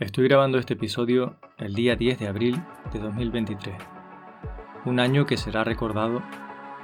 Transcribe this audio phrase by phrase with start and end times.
[0.00, 3.74] Estoy grabando este episodio el día 10 de abril de 2023,
[4.84, 6.22] un año que será recordado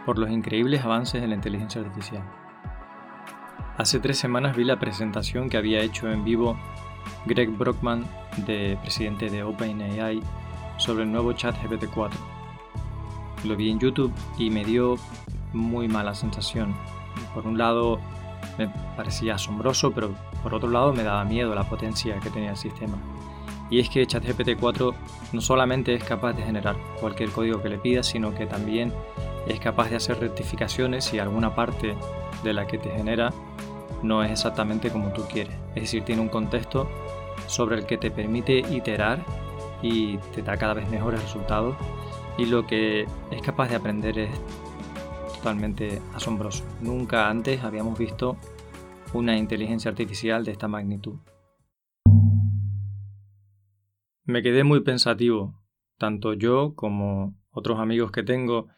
[0.04, 2.24] por los increíbles avances en la inteligencia artificial.
[3.78, 6.58] Hace tres semanas vi la presentación que había hecho en vivo
[7.24, 8.04] Greg Brockman,
[8.48, 10.20] de presidente de OpenAI,
[10.78, 12.10] sobre el nuevo chat GPT-4.
[13.44, 14.96] Lo vi en YouTube y me dio
[15.52, 16.74] muy mala sensación.
[17.32, 18.00] Por un lado,
[18.58, 20.12] me parecía asombroso, pero
[20.44, 22.98] por otro lado me daba miedo la potencia que tenía el sistema.
[23.70, 24.94] Y es que ChatGPT 4
[25.32, 28.92] no solamente es capaz de generar cualquier código que le pidas, sino que también
[29.48, 31.96] es capaz de hacer rectificaciones si alguna parte
[32.44, 33.32] de la que te genera
[34.02, 35.56] no es exactamente como tú quieres.
[35.74, 36.88] Es decir, tiene un contexto
[37.46, 39.24] sobre el que te permite iterar
[39.82, 41.74] y te da cada vez mejores resultados.
[42.36, 44.30] Y lo que es capaz de aprender es
[45.36, 46.64] totalmente asombroso.
[46.80, 48.36] Nunca antes habíamos visto
[49.14, 51.20] una inteligencia artificial de esta magnitud.
[54.24, 55.62] Me quedé muy pensativo,
[55.98, 58.68] tanto yo como otros amigos que tengo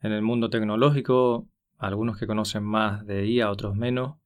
[0.00, 4.16] en el mundo tecnológico, algunos que conocen más de IA, otros menos,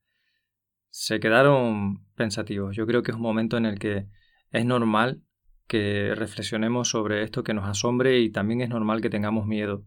[0.91, 2.77] se quedaron pensativos.
[2.77, 4.07] Yo creo que es un momento en el que
[4.51, 5.23] es normal
[5.67, 9.85] que reflexionemos sobre esto que nos asombre y también es normal que tengamos miedo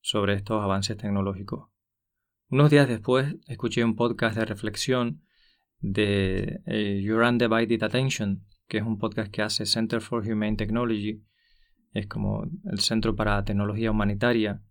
[0.00, 1.69] sobre estos avances tecnológicos.
[2.50, 5.22] Unos días después escuché un podcast de reflexión
[5.78, 11.22] de eh, Your Undivided Attention, que es un podcast que hace Center for Humane Technology,
[11.92, 14.64] es como el Centro para Tecnología Humanitaria,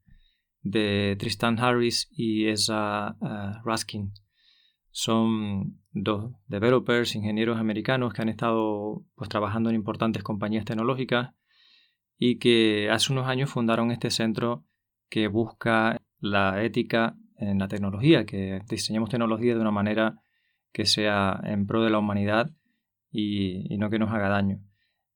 [0.62, 4.12] de Tristan Harris y Esa uh, Raskin.
[4.92, 11.34] Son dos developers, ingenieros americanos que han estado pues, trabajando en importantes compañías tecnológicas
[12.18, 14.66] y que hace unos años fundaron este centro
[15.08, 20.22] que busca la ética en la tecnología, que diseñemos tecnología de una manera
[20.72, 22.52] que sea en pro de la humanidad
[23.12, 24.60] y, no que nos haga daño.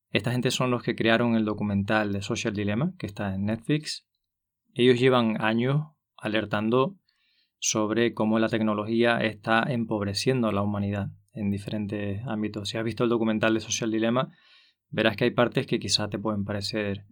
[0.09, 4.07] Esta gente son los que crearon el documental de Social Dilemma, que está en Netflix.
[4.73, 6.97] Ellos llevan años alertando
[7.59, 12.69] sobre cómo la tecnología está empobreciendo a la humanidad en diferentes ámbitos.
[12.69, 14.31] Si has visto el documental de Social Dilemma,
[14.89, 17.05] verás que hay partes que quizás te pueden parecer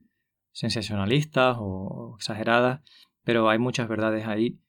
[0.52, 2.82] sensacionalistas o exageradas,
[3.24, 4.60] pero hay muchas verdades ahí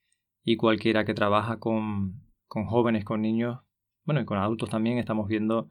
[0.45, 3.61] y cualquiera que trabaja con, con jóvenes, con niños,
[4.05, 5.69] bueno, y con adultos también, estamos viendo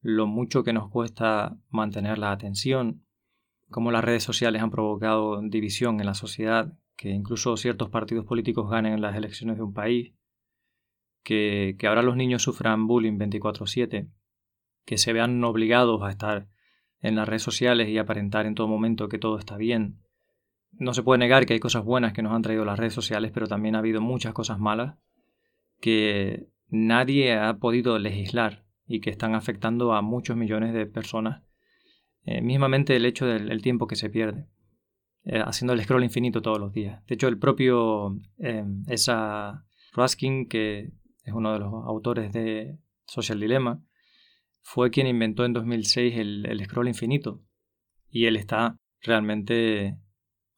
[0.00, 3.04] lo mucho que nos cuesta mantener la atención,
[3.70, 8.70] cómo las redes sociales han provocado división en la sociedad, que incluso ciertos partidos políticos
[8.70, 10.14] ganen las elecciones de un país,
[11.24, 14.10] que, que ahora los niños sufran bullying 24/7,
[14.84, 16.48] que se vean obligados a estar
[17.00, 20.01] en las redes sociales y aparentar en todo momento que todo está bien.
[20.82, 23.30] No se puede negar que hay cosas buenas que nos han traído las redes sociales,
[23.32, 24.96] pero también ha habido muchas cosas malas
[25.80, 31.42] que nadie ha podido legislar y que están afectando a muchos millones de personas.
[32.24, 34.48] Eh, mismamente el hecho del tiempo que se pierde,
[35.24, 37.04] eh, haciendo el scroll infinito todos los días.
[37.06, 40.90] De hecho, el propio eh, esa Raskin, que
[41.24, 43.80] es uno de los autores de Social Dilemma,
[44.62, 47.40] fue quien inventó en 2006 el, scroll infinito.
[48.08, 49.98] Y él está realmente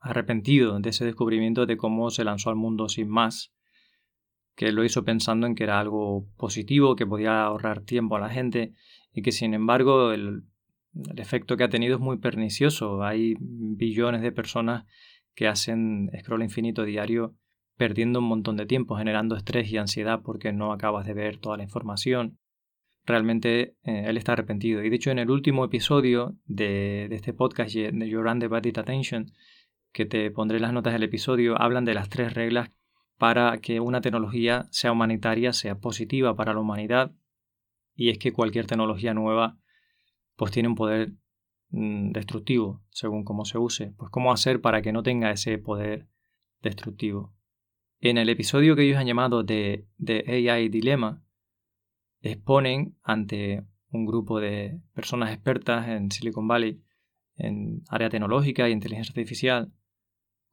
[0.05, 3.53] arrepentido de ese descubrimiento de cómo se lanzó al mundo sin más,
[4.55, 8.29] que lo hizo pensando en que era algo positivo, que podía ahorrar tiempo a la
[8.29, 8.75] gente
[9.13, 10.45] y que sin embargo el,
[11.17, 13.03] efecto que ha tenido es muy pernicioso.
[13.03, 14.85] Hay billones de personas
[15.35, 17.35] que hacen scroll infinito diario
[17.77, 21.57] perdiendo un montón de tiempo, generando estrés y ansiedad porque no acabas de ver toda
[21.57, 22.39] la información
[23.07, 24.83] realmente eh, él está arrepentido.
[24.83, 29.33] Y de hecho, en el último episodio de, este podcast, de Your Undivided Attention,
[29.95, 32.73] que te pondré las notas del episodio, hablan de las tres reglas
[33.17, 37.13] para que una tecnología sea humanitaria, sea positiva para la humanidad.
[37.95, 39.57] Y es que cualquier tecnología nueva
[40.35, 41.13] pues tiene un poder
[41.69, 43.95] mm, destructivo según cómo se use.
[43.97, 46.09] Pues cómo hacer para que no tenga ese poder
[46.61, 47.33] destructivo.
[48.01, 51.23] En el episodio que ellos han llamado de, de AI Dilema,
[52.21, 56.83] exponen ante un grupo de personas expertas en Silicon Valley
[57.37, 59.73] en área tecnológica e inteligencia artificial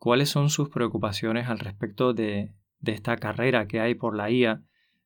[0.01, 4.63] cuáles son sus preocupaciones al respecto de, esta carrera que hay por la IA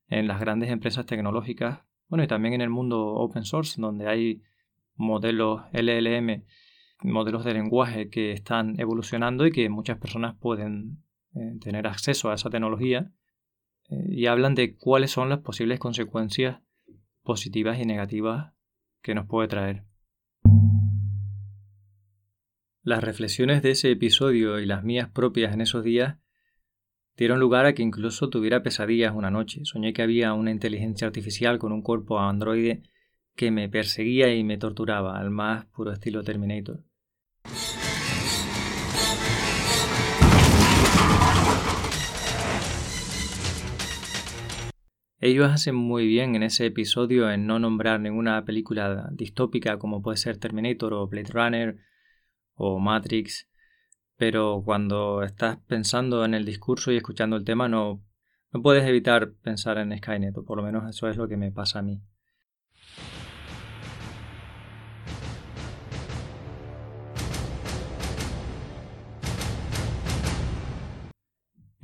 [0.08, 4.42] en las grandes empresas tecnológicas, bueno, y también en el mundo open source, donde hay
[4.96, 6.46] modelos LLM,
[7.02, 11.04] modelos de lenguaje que están evolucionando y que muchas personas pueden
[11.34, 13.12] eh, tener acceso a esa tecnología
[13.90, 16.62] eh, y hablan de cuáles son las posibles consecuencias
[17.22, 18.54] positivas y negativas
[19.02, 19.84] que nos puede traer.
[22.86, 26.18] Las reflexiones de ese episodio y las mías propias en esos días
[27.18, 29.62] dieron lugar a que incluso tuviera pesadillas una noche.
[29.64, 32.84] Soñé que había una inteligencia artificial con un cuerpo androide
[33.36, 36.84] que me perseguía y me torturaba, al más puro estilo Terminator.
[45.20, 50.18] Ellos hacen muy bien en ese episodio en no nombrar ninguna película distópica como puede
[50.18, 51.95] ser Terminator o Blade Runner
[52.56, 53.48] o Matrix,
[54.18, 58.02] pero cuando estás pensando en el discurso y escuchando el tema no,
[58.52, 61.52] no puedes evitar pensar en Skynet, o por lo menos eso es lo que me
[61.52, 62.02] pasa a mí.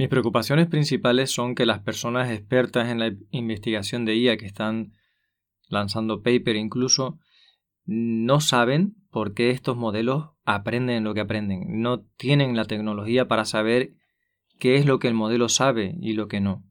[0.02, 4.94] Mis preocupaciones principales son que las personas expertas en la investigación de IA que están
[5.70, 7.20] lanzando paper incluso
[7.86, 11.82] no saben por qué estos modelos aprenden lo que aprenden.
[11.82, 13.94] No tienen la tecnología para saber
[14.60, 16.64] qué es lo que el modelo sabe y lo que no.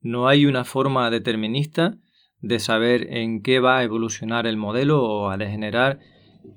[0.00, 1.98] No hay una forma determinista
[2.40, 6.00] de saber en qué va a evolucionar el modelo o a degenerar,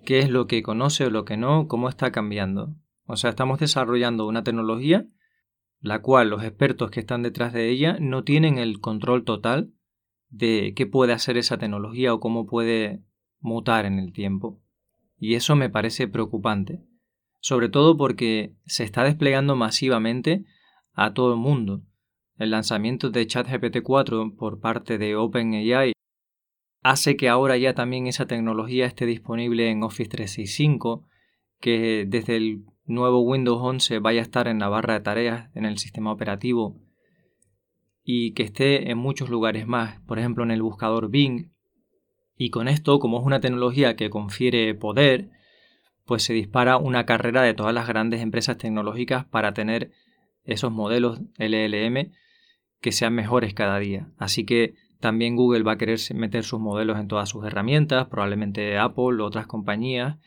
[0.05, 2.75] qué es lo que conoce o lo que no, cómo está cambiando.
[3.05, 5.07] O sea, estamos desarrollando una tecnología
[5.79, 9.73] la cual los expertos que están detrás de ella no tienen el control total
[10.29, 13.03] de qué puede hacer esa tecnología o cómo puede
[13.39, 14.59] mutar en el tiempo.
[15.17, 16.83] Y eso me parece preocupante,
[17.39, 20.45] sobre todo porque se está desplegando masivamente
[20.93, 21.81] a todo el mundo.
[22.37, 25.93] El lanzamiento de ChatGPT 4 por parte de OpenAI
[26.83, 31.07] hace que ahora ya también esa tecnología esté disponible en Office 365,
[31.59, 35.65] que desde el nuevo Windows 11 vaya a estar en la barra de tareas en
[35.65, 36.79] el sistema operativo
[38.09, 41.51] y que esté en muchos lugares más, por ejemplo en el buscador Bing.
[42.37, 45.29] Y con esto, como es una tecnología que confiere poder,
[46.05, 49.91] pues se dispara una carrera de todas las grandes empresas tecnológicas para tener
[50.43, 52.13] esos modelos LLM
[52.79, 54.11] que sean mejores cada día.
[54.17, 58.77] Así que también Google va a querer meter sus modelos en todas sus herramientas, probablemente
[58.77, 60.17] Apple otras compañías,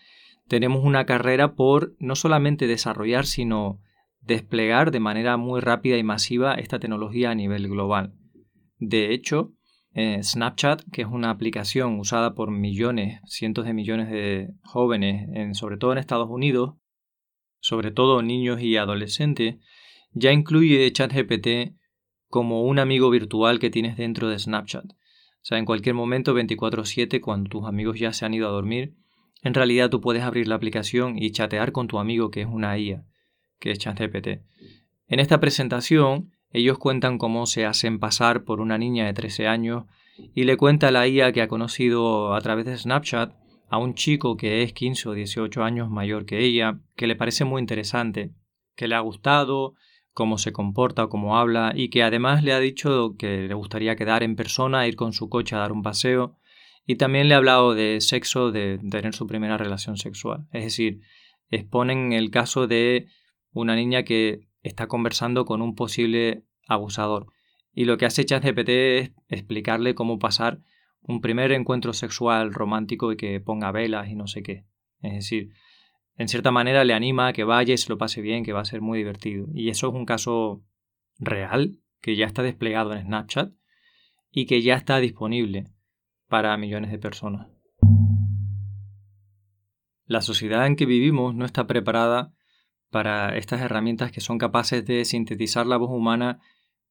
[0.50, 3.78] tenemos una carrera por no solamente desarrollar, sino
[4.20, 8.14] desplegar de manera muy rápida y masiva esta tecnología a nivel global.
[8.78, 9.52] De hecho,
[9.92, 15.54] eh, Snapchat, que es una aplicación usada por millones, cientos de millones de jóvenes, en,
[15.54, 16.74] sobre todo en Estados Unidos,
[17.60, 19.56] sobre todo niños y adolescentes,
[20.12, 21.76] ya incluye ChatGPT
[22.28, 24.84] como un amigo virtual que tienes dentro de Snapchat.
[24.84, 28.94] O sea, en cualquier momento 24/7, cuando tus amigos ya se han ido a dormir,
[29.42, 32.78] en realidad tú puedes abrir la aplicación y chatear con tu amigo que es una
[32.78, 33.04] IA,
[33.58, 34.42] que es ChatGPT.
[35.06, 39.84] En esta presentación, ellos cuentan cómo se hacen pasar por una niña de 13 años
[40.34, 43.32] y le cuenta a la IA que ha conocido a través de Snapchat
[43.68, 47.44] a un chico que es 15 o 18 años mayor que ella, que le parece
[47.44, 48.32] muy interesante,
[48.74, 49.74] que le ha gustado,
[50.12, 54.22] cómo se comporta cómo habla y que además le ha dicho que le gustaría quedar
[54.22, 56.36] en persona, ir con su coche a dar un paseo
[56.86, 60.48] y también le he hablado de sexo, de, tener su primera relación sexual.
[60.52, 61.00] Es decir,
[61.50, 63.06] exponen el caso de
[63.52, 67.32] una niña que está conversando con un posible abusador.
[67.72, 70.60] Y lo que hace ChatGPT es explicarle cómo pasar
[71.02, 74.64] un primer encuentro sexual romántico y que ponga velas y no sé qué.
[75.00, 75.52] Es decir,
[76.16, 78.60] en cierta manera le anima a que vaya y se lo pase bien, que va
[78.60, 79.46] a ser muy divertido.
[79.54, 80.62] Y eso es un caso
[81.18, 83.52] real que ya está desplegado en Snapchat
[84.30, 85.68] y que ya está disponible
[86.28, 87.48] para millones de personas.
[90.04, 92.34] La sociedad en que vivimos no está preparada
[92.90, 96.40] para estas herramientas que son capaces de sintetizar la voz humana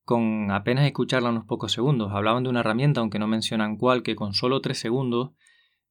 [0.04, 2.12] con apenas escucharla unos pocos segundos.
[2.12, 5.32] Hablaban de una herramienta, aunque no mencionan cuál, que con solo tres segundos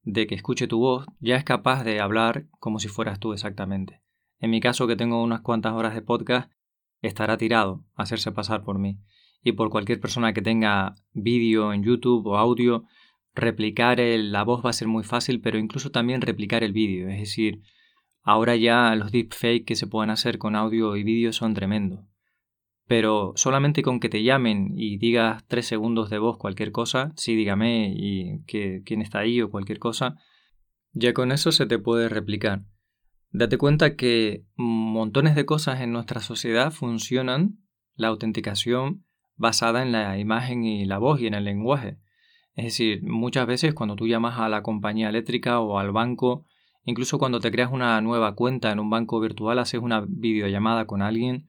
[0.03, 4.03] de que escuche tu voz ya es capaz de hablar como si fueras tú exactamente.
[4.41, 6.51] En mi caso, que tengo unas cuantas horas de podcast,
[7.03, 8.99] estará tirado a hacerse pasar por mí.
[9.43, 12.85] Y por cualquier persona que tenga vídeo en YouTube o audio,
[13.35, 17.09] replicar la voz va a ser muy fácil, pero incluso también replicar el vídeo.
[17.09, 17.63] Es decir,
[18.29, 22.01] ahora ya los deepfakes que se pueden hacer con audio y vídeo son tremendos.
[22.87, 27.35] Pero solamente con que te llamen y digas tres segundos de voz cualquier cosa, sí,
[27.35, 30.17] dígame y que, quién está ahí o cualquier cosa,
[30.93, 32.67] ya con eso se te puede replicar.
[33.31, 37.61] Date cuenta que montones de cosas en nuestra sociedad funcionan
[37.95, 39.07] la autenticación
[39.37, 41.97] basada en la imagen y la voz y en el lenguaje.
[42.57, 46.45] Es decir, muchas veces cuando tú llamas a la compañía eléctrica o al banco,
[46.89, 51.03] incluso cuando te creas una nueva cuenta en un banco virtual, haces una videollamada con
[51.03, 51.49] alguien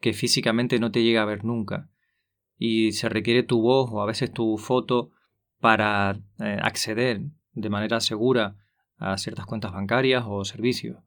[0.00, 1.88] que físicamente no te llega a ver nunca.
[2.58, 5.10] Y se requiere tu voz o a veces tu foto
[5.60, 8.56] para eh, acceder de manera segura
[8.98, 10.98] a ciertas cuentas bancarias o servicios.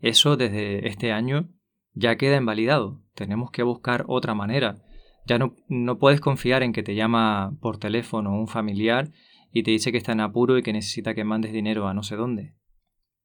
[0.00, 1.48] Eso desde este año
[1.94, 3.02] ya queda invalidado.
[3.14, 4.82] Tenemos que buscar otra manera
[5.28, 9.12] ya no, no puedes confiar en que te llama por teléfono un familiar
[9.52, 12.02] y te dice que está en apuro y que necesita que mandes dinero a no
[12.02, 12.54] sé dónde.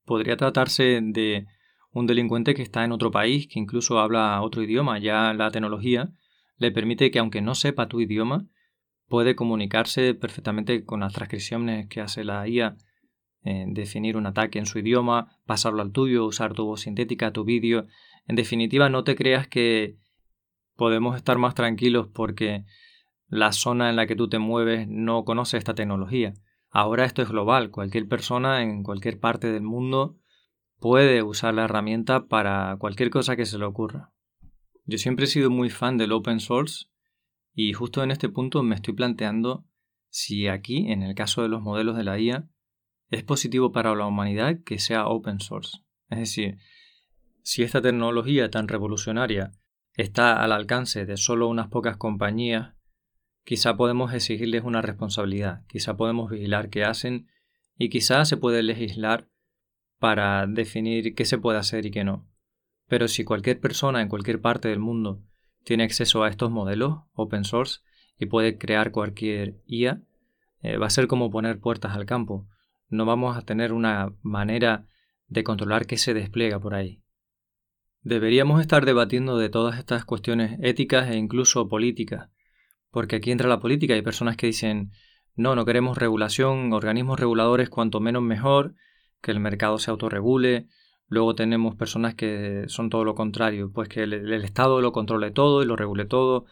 [0.05, 1.47] Podría tratarse de
[1.91, 4.99] un delincuente que está en otro país, que incluso habla otro idioma.
[4.99, 6.11] Ya la tecnología
[6.57, 8.47] le permite que aunque no sepa tu idioma,
[9.07, 12.77] puede comunicarse perfectamente con las transcripciones que hace la IA,
[13.43, 17.43] eh, definir un ataque en su idioma, pasarlo al tuyo, usar tu voz sintética, tu
[17.43, 17.87] vídeo.
[18.27, 19.97] En definitiva, no te creas que
[20.75, 22.65] podemos estar más tranquilos porque
[23.27, 26.33] la zona en la que tú te mueves no conoce esta tecnología.
[26.75, 30.17] Ahora esto es global, cualquier persona en cualquier parte del mundo
[30.79, 34.11] puede usar la herramienta para cualquier cosa que se le ocurra.
[34.85, 36.87] Yo siempre he sido muy fan del open source
[37.53, 39.67] y justo en este punto me estoy planteando
[40.09, 42.49] si aquí, en el caso de los modelos de la IA,
[43.11, 45.77] es positivo para la humanidad que sea open source.
[46.09, 46.57] Es decir,
[47.43, 49.51] si esta tecnología tan revolucionaria
[49.93, 52.72] está al alcance de solo unas pocas compañías
[53.43, 57.27] Quizá podemos exigirles una responsabilidad, quizá podemos vigilar qué hacen
[57.77, 59.27] y quizá se puede legislar
[59.99, 62.29] para definir qué se puede hacer y qué no.
[62.87, 65.21] Pero si cualquier persona en cualquier parte del mundo
[65.63, 67.81] tiene acceso a estos modelos open source
[68.17, 70.01] y puede crear cualquier IA,
[70.61, 72.47] eh, va a ser como poner puertas al campo.
[72.89, 74.87] No vamos a tener una manera
[75.27, 77.01] de controlar qué se despliega por ahí.
[78.01, 82.29] Deberíamos estar debatiendo de todas estas cuestiones éticas e incluso políticas,
[82.93, 83.95] porque aquí entra la política.
[83.95, 84.91] Hay personas que dicen,
[85.35, 88.75] no, no queremos regulación, organismos reguladores cuanto menos mejor,
[89.19, 90.67] que el mercado se autorregule.
[91.07, 95.63] Luego tenemos personas que son todo lo contrario, pues que el, Estado lo controle todo
[95.63, 96.45] y lo regule todo.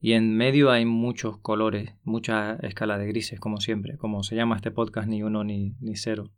[0.00, 4.56] Y en medio hay muchos colores, mucha escala de grises, como siempre, como se llama
[4.56, 6.32] este podcast, ni uno ni, ni cero.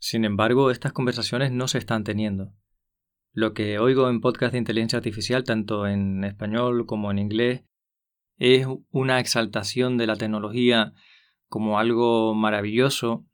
[0.00, 2.54] Sin embargo, estas conversaciones no se están teniendo.
[3.32, 7.62] Lo que oigo en podcast de inteligencia artificial, tanto en español como en inglés,
[8.40, 10.94] es una exaltación de la tecnología
[11.46, 13.26] como algo maravilloso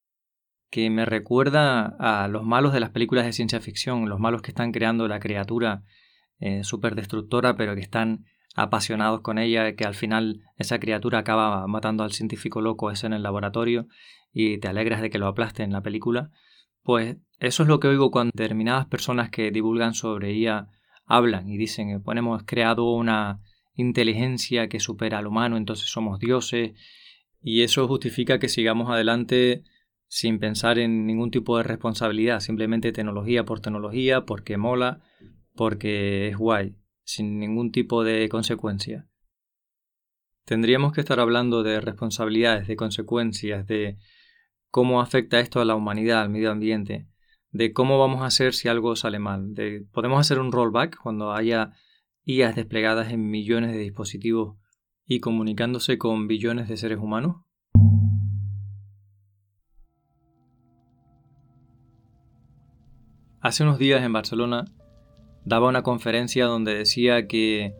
[0.68, 4.50] que me recuerda a los malos de las películas de ciencia ficción, los malos que
[4.50, 5.84] están creando la criatura
[6.40, 6.62] eh,
[6.94, 8.24] destructora, pero que están
[8.56, 13.12] apasionados con ella, que al final esa criatura acaba matando al científico loco ese en
[13.12, 13.86] el laboratorio
[14.32, 16.30] y te alegras de que lo aplaste en la película.
[16.82, 20.66] Pues eso es lo que oigo cuando determinadas personas que divulgan sobre ella
[21.04, 23.40] hablan y dicen bueno, hemos creado una
[23.76, 26.72] inteligencia que supera al humano, entonces somos dioses,
[27.40, 29.62] y eso justifica que sigamos adelante
[30.08, 35.00] sin pensar en ningún tipo de responsabilidad, simplemente tecnología por tecnología, porque mola,
[35.54, 39.08] porque es guay, sin ningún tipo de consecuencia.
[40.44, 43.98] Tendríamos que estar hablando de responsabilidades, de consecuencias, de
[44.70, 47.08] cómo afecta esto a la humanidad, al medio ambiente,
[47.50, 51.32] de cómo vamos a hacer si algo sale mal, de podemos hacer un rollback cuando
[51.32, 51.72] haya
[52.28, 54.56] IAs desplegadas en millones de dispositivos
[55.06, 57.36] y comunicándose con billones de seres humanos?
[63.40, 64.64] Hace unos días en Barcelona
[65.44, 67.76] daba una conferencia donde decía que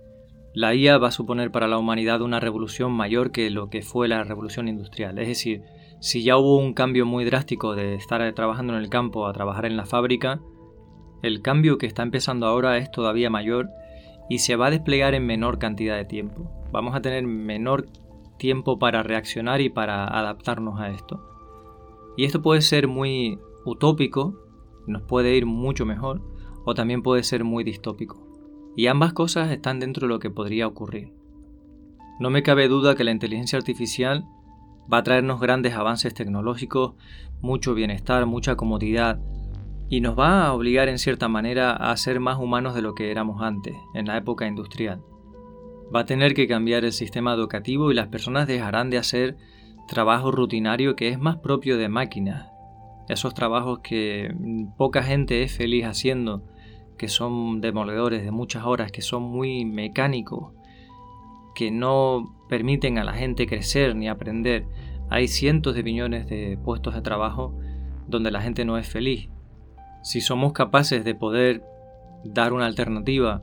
[0.55, 4.07] la IA va a suponer para la humanidad una revolución mayor que lo que fue
[4.07, 5.19] la revolución industrial.
[5.19, 5.63] Es decir,
[6.01, 9.67] si ya hubo un cambio muy drástico de estar trabajando en el campo a trabajar
[9.67, 10.41] en la fábrica,
[11.25, 13.71] el cambio que está empezando ahora es todavía mayor
[14.29, 16.51] y se va a desplegar en menor cantidad de tiempo.
[16.73, 17.87] Vamos a tener menor
[18.39, 21.23] tiempo para reaccionar y para adaptarnos a esto.
[22.17, 24.35] Y esto puede ser muy utópico,
[24.87, 26.23] nos puede ir mucho mejor,
[26.65, 28.27] o también puede ser muy distópico.
[28.77, 31.13] Y ambas cosas están dentro de lo que podría ocurrir.
[32.19, 34.27] No me cabe duda que la inteligencia artificial
[34.93, 36.95] va a traernos grandes avances tecnológicos,
[37.41, 39.21] mucho bienestar, mucha comodidad,
[39.89, 43.11] y nos va a obligar en cierta manera a ser más humanos de lo que
[43.11, 45.03] éramos antes, en la época industrial.
[45.95, 49.37] Va a tener que cambiar el sistema educativo y las personas dejarán de hacer
[49.87, 52.51] trabajo rutinario que es más propio de máquinas.
[53.09, 54.35] Esos trabajos que
[54.77, 56.43] poca gente es feliz haciendo,
[56.99, 60.53] que son demoledores de muchas horas, que son muy mecánicos,
[61.55, 64.67] que no permiten a la gente crecer ni aprender.
[65.09, 67.57] Hay cientos de millones de puestos de trabajo
[68.09, 69.29] donde la gente no es feliz
[70.07, 71.65] si somos capaces de poder
[72.23, 73.43] dar una alternativa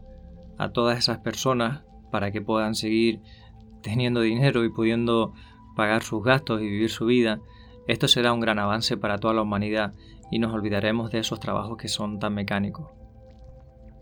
[0.57, 3.19] a todas esas personas para que puedan seguir
[3.81, 5.33] teniendo dinero y pudiendo
[5.75, 7.41] pagar sus gastos y vivir su vida,
[7.85, 9.93] esto será un gran avance para toda la humanidad
[10.31, 12.91] y nos olvidaremos de esos trabajos que son tan mecánicos.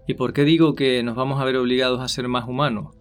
[0.06, 2.96] ¿Y por qué digo que nos vamos a ver obligados a ser más humanos?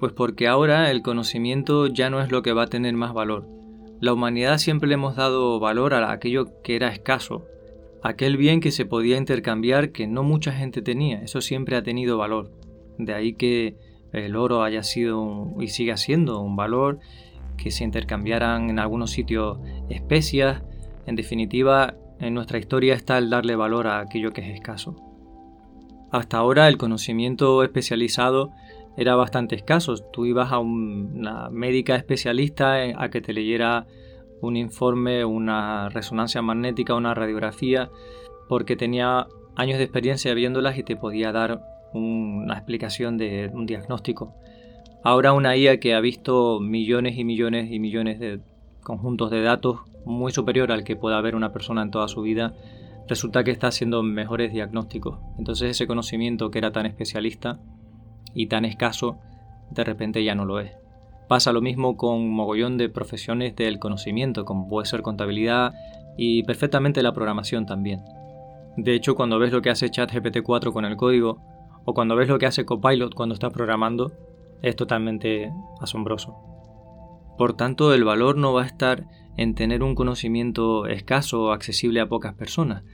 [0.00, 3.46] Pues porque ahora el conocimiento ya no es lo que va a tener más valor.
[4.00, 7.46] La humanidad siempre le hemos dado valor a aquello que era escaso,
[8.02, 12.18] aquel bien que se podía intercambiar que no mucha gente tenía, eso siempre ha tenido
[12.18, 12.52] valor.
[12.98, 13.76] De ahí que
[14.12, 16.98] el oro haya sido y siga siendo un valor
[17.56, 20.62] que se intercambiaran en algunos sitios especias.
[21.06, 24.96] En definitiva, en nuestra historia está el darle valor a aquello que es escaso.
[26.10, 28.52] Hasta ahora el conocimiento especializado
[28.96, 29.94] era bastante escaso.
[30.12, 33.86] Tú ibas a una médica especialista a que te leyera
[34.40, 37.90] un informe, una resonancia magnética, una radiografía,
[38.48, 39.26] porque tenía
[39.56, 44.34] años de experiencia viéndolas y te podía dar una explicación de un diagnóstico.
[45.02, 48.40] Ahora una IA que ha visto millones y millones y millones de
[48.82, 52.54] conjuntos de datos muy superior al que pueda haber una persona en toda su vida,
[53.06, 55.18] resulta que está haciendo mejores diagnósticos.
[55.38, 57.58] Entonces ese conocimiento que era tan especialista
[58.34, 59.18] y tan escaso,
[59.70, 60.72] de repente ya no lo es.
[61.28, 65.74] Pasa lo mismo con mogollón de profesiones del conocimiento, como puede ser contabilidad
[66.16, 68.02] y perfectamente la programación también.
[68.78, 71.38] De hecho, cuando ves lo que hace ChatGPT 4 con el código,
[71.84, 74.12] o cuando ves lo que hace Copilot cuando estás programando,
[74.62, 76.36] es totalmente asombroso.
[77.36, 79.06] Por tanto, el valor no va a estar
[79.36, 82.84] en tener un conocimiento escaso o accesible a pocas personas,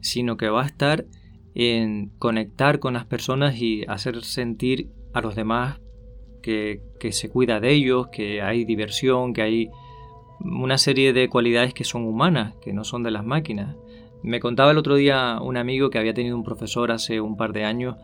[0.00, 1.06] sino que va a estar
[1.54, 5.80] en conectar con las personas y hacer sentir a los demás
[6.46, 9.70] que, se cuida de ellos, que hay diversión, que hay
[10.40, 13.74] una serie de cualidades que son humanas, que no son de las máquinas.
[14.22, 17.52] Me contaba el otro día un amigo que había tenido un profesor hace un par
[17.52, 17.96] de años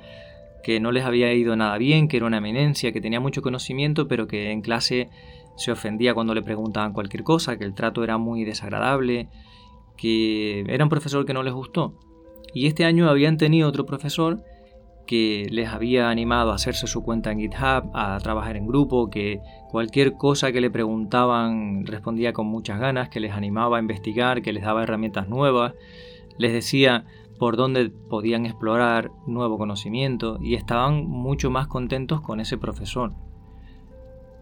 [0.64, 4.06] que no les había ido nada bien, que era una eminencia, que tenía mucho conocimiento,
[4.08, 5.08] pero que en clase
[5.56, 9.28] se ofendía cuando le preguntaban cualquier cosa, que el trato era muy desagradable,
[9.96, 11.94] que era un profesor que no les gustó.
[12.54, 14.42] Y este año habían tenido otro profesor
[15.06, 19.40] que les había animado a hacerse su cuenta en GitHub, a trabajar en grupo, que
[19.70, 24.52] cualquier cosa que le preguntaban respondía con muchas ganas, que les animaba a investigar, que
[24.52, 25.74] les daba herramientas nuevas,
[26.38, 27.04] les decía
[27.38, 33.12] por dónde podían explorar nuevo conocimiento y estaban mucho más contentos con ese profesor.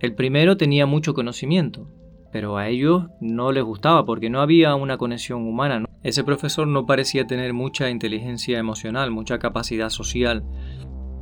[0.00, 1.86] El primero tenía mucho conocimiento,
[2.32, 5.84] pero a ellos no les gustaba porque no había una conexión humana.
[6.02, 10.44] Ese profesor no parecía tener mucha inteligencia emocional, mucha capacidad social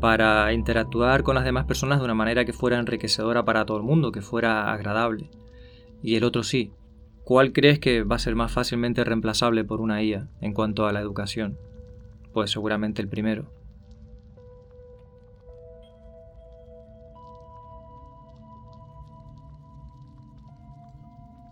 [0.00, 3.82] para interactuar con las demás personas de una manera que fuera enriquecedora para todo el
[3.82, 5.30] mundo, que fuera agradable.
[6.02, 6.72] Y el otro sí.
[7.24, 10.92] ¿Cuál crees que va a ser más fácilmente reemplazable por una IA en cuanto a
[10.92, 11.58] la educación?
[12.32, 13.50] Pues seguramente el primero.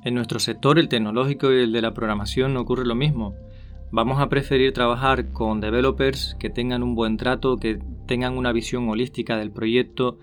[0.06, 3.34] En nuestro sector, el tecnológico y el de la programación, ocurre lo mismo.
[3.90, 8.88] Vamos a preferir trabajar con developers que tengan un buen trato, que tengan una visión
[8.88, 10.20] holística del proyecto,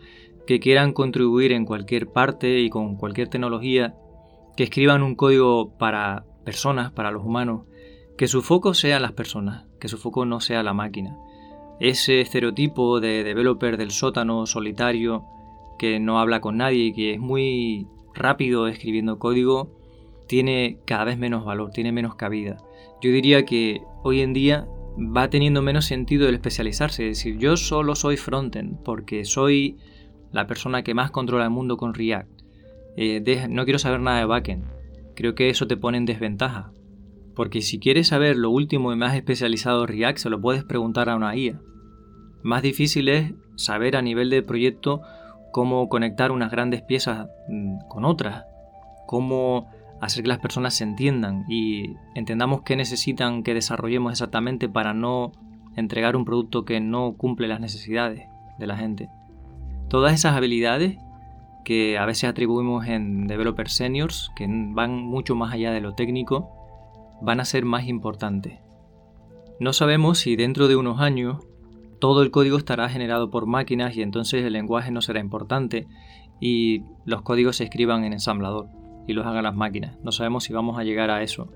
[0.47, 3.93] que quieran contribuir en cualquier parte y con cualquier tecnología,
[4.55, 7.63] que escriban un código para personas, para los humanos,
[8.17, 11.17] que su foco sea las personas, que su foco no sea la máquina.
[11.81, 15.25] Ese estereotipo de developer del sótano solitario
[15.77, 19.71] que no habla con nadie y que es muy rápido escribiendo código
[20.27, 22.57] tiene cada vez menos valor, tiene menos cabida.
[23.01, 27.57] Yo diría que hoy en día va teniendo menos sentido el especializarse, es decir, yo
[27.57, 29.77] solo soy frontend porque soy
[30.31, 32.29] la persona que más controla el mundo con React.
[32.95, 34.65] Eh, no quiero saber nada de backend.
[35.15, 36.71] Creo que eso te pone en desventaja,
[37.35, 41.15] porque si quieres saber lo último y más especializado React, se lo puedes preguntar a
[41.15, 41.61] una IA.
[42.41, 45.01] Más difícil es saber a nivel de proyecto
[45.53, 48.43] cómo conectar unas grandes piezas mm, con otras,
[49.05, 49.69] cómo
[50.01, 55.31] hacer que las personas se entiendan y entendamos qué necesitan que desarrollemos exactamente para no
[55.77, 59.09] entregar un producto que no cumple las necesidades de la gente.
[59.87, 60.97] Todas esas habilidades
[61.63, 66.49] que a veces atribuimos en developers seniors, que van mucho más allá de lo técnico,
[67.21, 68.59] van a ser más importantes.
[69.59, 71.45] No sabemos si dentro de unos años
[72.03, 75.87] todo el código estará generado por máquinas y entonces el lenguaje no será importante
[76.41, 78.67] y los códigos se escriban en ensamblador
[79.07, 79.97] y los hagan las máquinas.
[80.03, 81.47] No sabemos si vamos a llegar a eso.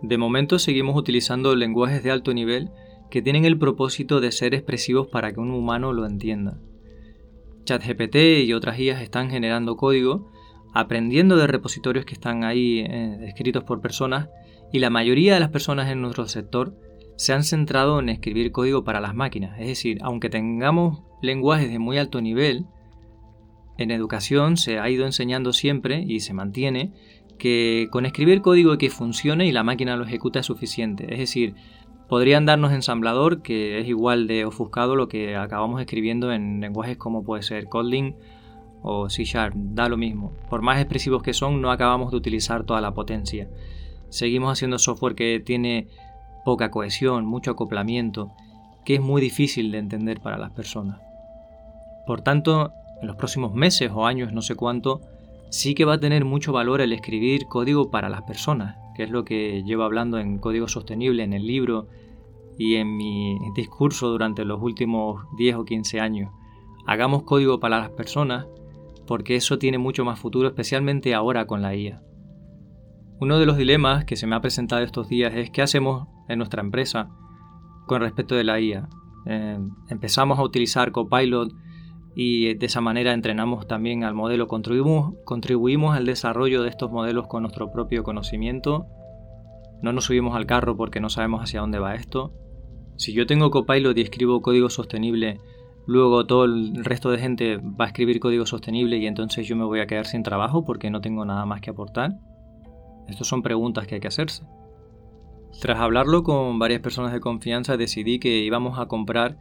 [0.00, 2.70] De momento seguimos utilizando lenguajes de alto nivel
[3.10, 6.56] que tienen el propósito de ser expresivos para que un humano lo entienda.
[7.64, 10.30] ChatGPT y otras IAs están generando código
[10.72, 14.30] aprendiendo de repositorios que están ahí eh, escritos por personas
[14.72, 16.87] y la mayoría de las personas en nuestro sector
[17.18, 19.58] se han centrado en escribir código para las máquinas.
[19.58, 22.66] Es decir, aunque tengamos lenguajes de muy alto nivel,
[23.76, 26.92] en educación se ha ido enseñando siempre y se mantiene
[27.36, 31.12] que con escribir código que funcione y la máquina lo ejecuta es suficiente.
[31.12, 31.56] Es decir,
[32.08, 37.24] podrían darnos ensamblador que es igual de ofuscado lo que acabamos escribiendo en lenguajes como
[37.24, 38.14] puede ser Kotlin
[38.80, 40.32] o C Sharp, da lo mismo.
[40.48, 43.50] Por más expresivos que son, no acabamos de utilizar toda la potencia.
[44.08, 45.88] Seguimos haciendo software que tiene
[46.48, 48.32] poca cohesión, mucho acoplamiento,
[48.86, 50.98] que es muy difícil de entender para las personas.
[52.06, 55.02] Por tanto, en los próximos meses o años, no sé cuánto,
[55.50, 59.10] sí que va a tener mucho valor el escribir código para las personas, que es
[59.10, 61.88] lo que llevo hablando en Código Sostenible, en el libro
[62.56, 66.32] y en mi discurso durante los últimos 10 o 15 años.
[66.86, 68.46] Hagamos código para las personas
[69.06, 72.00] porque eso tiene mucho más futuro, especialmente ahora con la IA.
[73.20, 76.38] Uno de los dilemas que se me ha presentado estos días es qué hacemos en
[76.38, 77.08] nuestra empresa
[77.86, 78.88] con respecto de la IA.
[79.26, 81.52] Eh, empezamos a utilizar Copilot
[82.14, 87.26] y de esa manera entrenamos también al modelo, contribuimos, contribuimos al desarrollo de estos modelos
[87.26, 88.86] con nuestro propio conocimiento,
[89.82, 92.32] no nos subimos al carro porque no sabemos hacia dónde va esto.
[92.96, 95.40] Si yo tengo Copilot y escribo código sostenible,
[95.86, 99.64] luego todo el resto de gente va a escribir código sostenible y entonces yo me
[99.64, 102.16] voy a quedar sin trabajo porque no tengo nada más que aportar.
[103.06, 104.44] Estas son preguntas que hay que hacerse.
[105.60, 109.36] Tras hablarlo con varias personas de confianza decidí que íbamos a comprar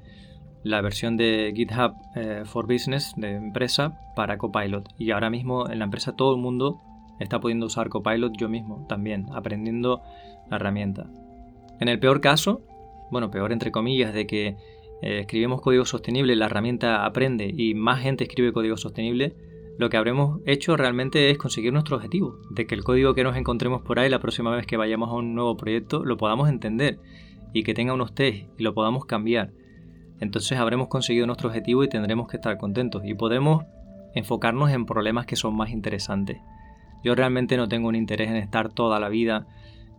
[0.63, 4.89] la versión de GitHub eh, for Business de empresa para Copilot.
[4.98, 6.82] Y ahora mismo en la empresa todo el mundo
[7.20, 10.02] está pudiendo usar Copilot yo mismo también, aprendiendo
[10.50, 11.08] la herramienta.
[11.80, 12.62] En el peor caso,
[13.12, 14.58] bueno, peor entre comillas, de que
[15.02, 19.36] eh, escribimos código sostenible, la herramienta aprende y más gente escribe código sostenible,
[19.78, 23.36] lo que habremos hecho realmente es conseguir nuestro objetivo, de que el código que nos
[23.36, 27.00] encontremos por ahí la próxima vez que vayamos a un nuevo proyecto lo podamos entender
[27.54, 29.52] y que tenga unos test y lo podamos cambiar
[30.20, 33.66] entonces habremos conseguido nuestro objetivo y tendremos que estar contentos y podremos
[34.16, 36.38] enfocarnos en problemas que son más interesantes.
[37.04, 39.48] Yo realmente no tengo un interés en estar toda la vida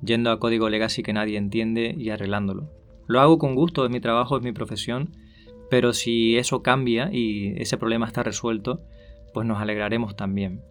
[0.03, 2.71] yendo a código legacy que nadie entiende y arreglándolo.
[3.07, 5.17] Lo hago con gusto, es mi trabajo, es mi profesión,
[5.71, 8.83] pero si eso cambia y ese problema está resuelto,
[9.39, 10.65] pues nos alegraremos también.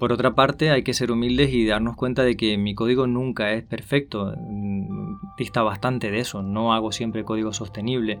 [0.00, 3.52] Por otra parte, hay que ser humildes y darnos cuenta de que mi código nunca
[3.52, 4.34] es perfecto.
[4.36, 6.42] Mm, dista bastante de eso.
[6.42, 8.18] No hago siempre código sostenible.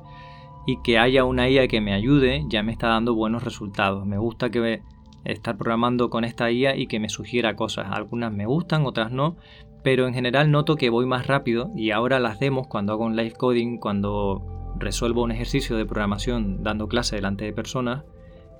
[0.68, 4.06] Y que haya una IA que me ayude ya me está dando buenos resultados.
[4.06, 4.82] Me gusta que
[5.24, 7.88] estar programando con esta IA y que me sugiera cosas.
[7.90, 9.34] Algunas me gustan, otras no.
[9.82, 13.16] Pero en general noto que voy más rápido y ahora las demos cuando hago un
[13.16, 18.04] live coding, cuando resuelvo un ejercicio de programación dando clase delante de personas,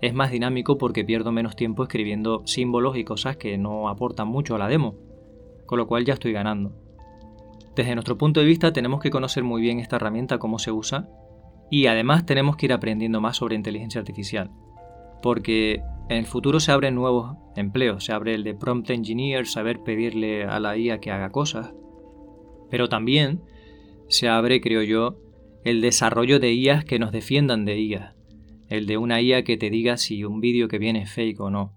[0.00, 4.54] es más dinámico porque pierdo menos tiempo escribiendo símbolos y cosas que no aportan mucho
[4.54, 4.96] a la demo,
[5.66, 6.72] con lo cual ya estoy ganando.
[7.76, 11.08] Desde nuestro punto de vista tenemos que conocer muy bien esta herramienta, cómo se usa,
[11.70, 14.50] y además tenemos que ir aprendiendo más sobre inteligencia artificial,
[15.22, 19.80] porque en el futuro se abren nuevos empleos, se abre el de prompt engineer, saber
[19.82, 21.72] pedirle a la IA que haga cosas,
[22.70, 23.42] pero también
[24.08, 25.16] se abre, creo yo,
[25.62, 28.19] el desarrollo de IAs que nos defiendan de IAs
[28.70, 31.50] el de una IA que te diga si un vídeo que viene es fake o
[31.50, 31.76] no.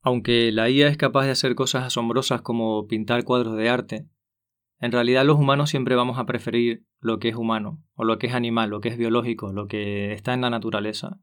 [0.00, 4.08] Aunque la IA es capaz de hacer cosas asombrosas como pintar cuadros de arte,
[4.80, 8.26] en realidad los humanos siempre vamos a preferir lo que es humano, o lo que
[8.28, 11.20] es animal, lo que es biológico, lo que está en la naturaleza.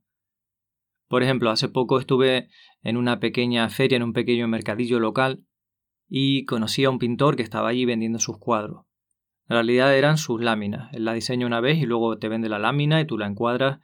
[1.07, 2.49] Por ejemplo, hace poco estuve
[2.83, 5.43] en una pequeña feria, en un pequeño mercadillo local,
[6.07, 8.85] y conocí a un pintor que estaba allí vendiendo sus cuadros.
[9.51, 10.87] En realidad eran sus láminas.
[10.93, 13.81] Él la diseña una vez y luego te vende la lámina y tú la encuadras.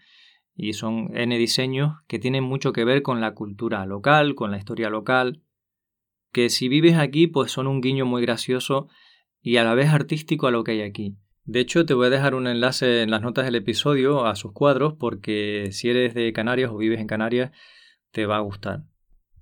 [0.55, 4.57] Y son N diseños que tienen mucho que ver con la cultura local, con la
[4.57, 5.41] historia local.
[6.31, 8.87] Que si vives aquí, pues son un guiño muy gracioso
[9.41, 11.17] y a la vez artístico a lo que hay aquí.
[11.43, 14.53] De hecho, te voy a dejar un enlace en las notas del episodio a sus
[14.53, 17.51] cuadros porque si eres de Canarias o vives en Canarias,
[18.11, 18.85] te va a gustar.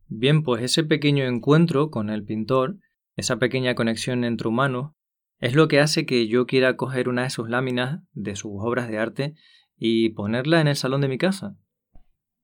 [0.07, 2.77] Bien, pues ese pequeño encuentro con el pintor,
[3.15, 4.94] esa pequeña conexión entre humanos,
[5.39, 8.87] es lo que hace que yo quiera coger una de sus láminas de sus obras
[8.87, 9.35] de arte
[9.77, 11.57] y ponerla en el salón de mi casa.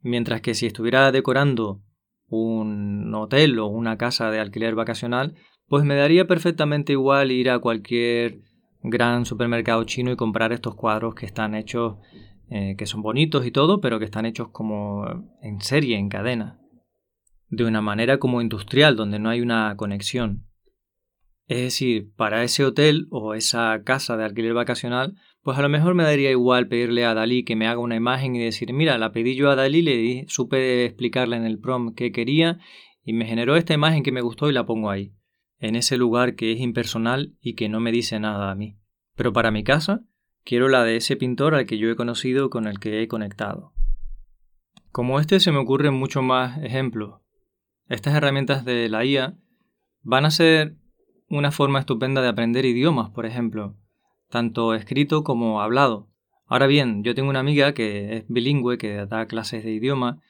[0.01, 1.81] Mientras que si estuviera decorando
[2.27, 5.35] un hotel o una casa de alquiler vacacional,
[5.67, 8.41] pues me daría perfectamente igual ir a cualquier
[8.83, 11.97] gran supermercado chino y comprar estos cuadros que están hechos,
[12.49, 15.05] eh, que son bonitos y todo, pero que están hechos como
[15.41, 16.59] en serie, en cadena.
[17.49, 20.45] De una manera como industrial, donde no hay una conexión.
[21.51, 25.95] Es decir, para ese hotel o esa casa de alquiler vacacional, pues a lo mejor
[25.95, 29.11] me daría igual pedirle a Dalí que me haga una imagen y decir, mira, la
[29.11, 32.59] pedí yo a Dalí, le supe explicarle en el prom qué quería
[33.03, 35.11] y me generó esta imagen que me gustó y la pongo ahí,
[35.59, 38.77] en ese lugar que es impersonal y que no me dice nada a mí.
[39.17, 40.05] Pero para mi casa,
[40.45, 43.73] quiero la de ese pintor al que yo he conocido con el que he conectado.
[44.93, 47.19] Como este se me ocurren muchos más ejemplos.
[47.89, 49.37] Estas herramientas de la IA
[50.01, 50.77] van a ser
[51.31, 53.75] una forma estupenda de aprender idiomas, por ejemplo,
[54.29, 56.09] tanto escrito como hablado.
[56.45, 60.21] Ahora bien, yo tengo una amiga que es bilingüe, que da clases de idioma,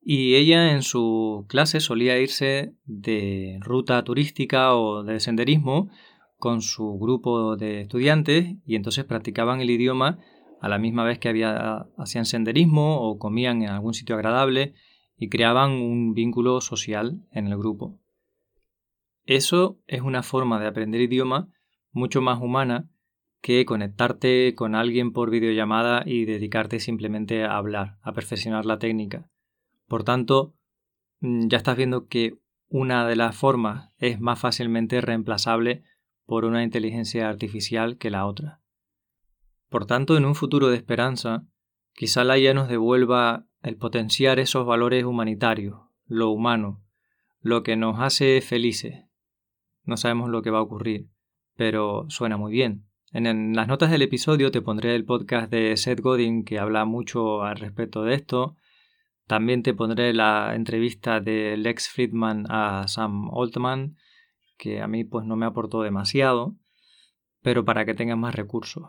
[0.00, 5.90] y ella en su clase solía irse de ruta turística o de senderismo
[6.38, 10.18] con su grupo de estudiantes y entonces practicaban el idioma
[10.60, 14.74] a la misma vez que había, hacían senderismo o comían en algún sitio agradable
[15.16, 17.98] y creaban un vínculo social en el grupo.
[19.24, 21.48] Eso es una forma de aprender idioma
[21.92, 22.90] mucho más humana
[23.40, 29.30] que conectarte con alguien por videollamada y dedicarte simplemente a hablar, a perfeccionar la técnica.
[29.86, 30.54] Por tanto,
[31.20, 35.84] mm, ya estás viendo que una de las formas es más fácilmente reemplazable
[36.26, 38.60] por una inteligencia artificial que la otra.
[39.68, 41.46] Por tanto, en un futuro de esperanza,
[41.94, 46.82] quizá la IA nos devuelva el potenciar esos valores humanitarios, lo humano,
[47.40, 49.04] lo que nos hace felices.
[49.84, 51.08] No sabemos lo que va a ocurrir,
[51.56, 52.86] pero suena muy bien.
[53.12, 57.42] En, las notas del episodio te pondré el podcast de Seth Godin que habla mucho
[57.42, 58.56] al respecto de esto.
[59.26, 63.96] También te pondré la entrevista de Lex Friedman a Sam Altman,
[64.58, 66.56] que a mí pues no me aportó demasiado,
[67.42, 68.88] pero para que tengas más recursos.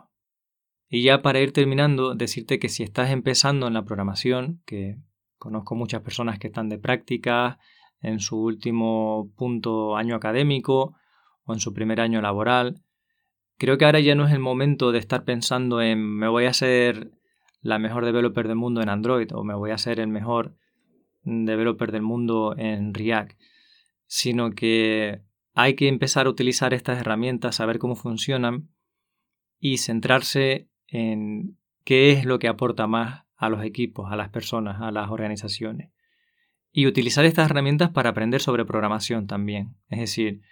[0.88, 4.96] Y ya para ir terminando, decirte que si estás empezando en la programación, que
[5.36, 7.58] conozco muchas personas que están de práctica
[8.00, 10.96] en su último punto año académico
[11.44, 12.82] o en su primer año laboral,
[13.56, 16.52] creo que ahora ya no es el momento de estar pensando en me voy a
[16.52, 17.12] ser
[17.62, 20.56] la mejor developer del mundo en Android o me voy a ser el mejor
[21.22, 23.38] developer del mundo en React,
[24.06, 25.22] sino que
[25.54, 28.68] hay que empezar a utilizar estas herramientas, saber cómo funcionan
[29.58, 34.80] y centrarse en qué es lo que aporta más a los equipos, a las personas,
[34.80, 35.90] a las organizaciones.
[36.76, 39.76] Y utilizar estas herramientas para aprender sobre programación también.
[39.88, 40.42] Es decir,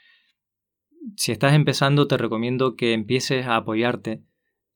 [1.16, 4.22] si estás empezando te recomiendo que empieces a apoyarte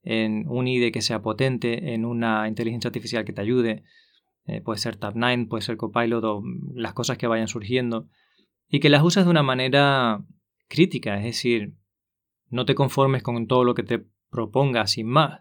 [0.03, 3.83] en un IDE que sea potente, en una inteligencia artificial que te ayude.
[4.45, 6.43] Eh, puede ser Tab9, puede ser Copilot o
[6.75, 8.11] las cosas que vayan surgiendo.
[8.69, 10.23] Y que las uses de una manera
[10.69, 11.73] crítica, es decir,
[12.51, 15.41] no te conformes con todo lo que te proponga sin más,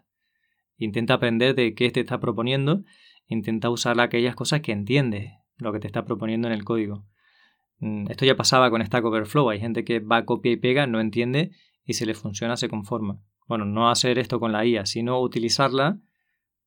[0.78, 2.84] Intenta aprender de qué te está proponiendo,
[3.26, 7.04] intenta usar aquellas cosas que entiendes, lo que te está proponiendo en el código.
[7.78, 11.00] Mm, esto ya pasaba con Stack Overflow, hay gente que va, copia y pega, no
[11.00, 11.52] entiende
[11.84, 13.20] y si le funciona se conforma.
[13.46, 15.98] Bueno, no hacer esto con la IA, sino utilizarla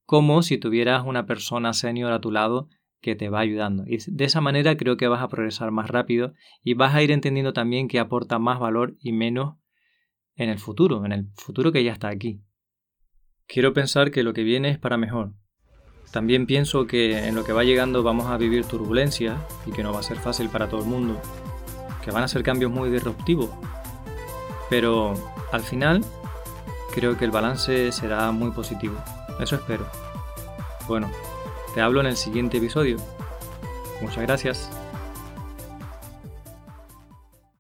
[0.06, 2.70] como si tuvieras una persona senior a tu lado
[3.02, 3.84] que te va ayudando.
[3.88, 7.12] Y de esa manera creo que vas a progresar más rápido y vas a ir
[7.12, 9.56] entendiendo también que aporta más valor y menos
[10.36, 12.42] en el futuro, en el futuro que ya está aquí.
[13.48, 15.34] Quiero pensar que lo que viene es para mejor.
[16.12, 19.94] También pienso que en lo que va llegando vamos a vivir turbulencias y que no
[19.94, 21.20] va a ser fácil para todo el mundo,
[22.04, 23.50] que van a ser cambios muy disruptivos.
[24.70, 25.14] Pero
[25.52, 26.04] al final
[26.94, 28.96] creo que el balance será muy positivo.
[29.40, 29.86] Eso espero.
[30.88, 31.10] Bueno,
[31.74, 32.98] te hablo en el siguiente episodio.
[34.02, 34.81] Muchas gracias.